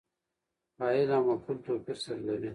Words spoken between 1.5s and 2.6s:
توپیر سره لري.